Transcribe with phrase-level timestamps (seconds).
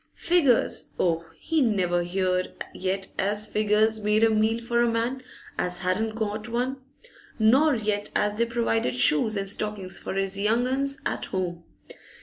[0.15, 1.25] Figures, oh?
[1.37, 5.21] He never heered yet as figures made a meal for a man
[5.59, 6.77] as hadn't got one;
[7.37, 11.63] nor yet as they provided shoes and stockings for his young 'uns at 'ome.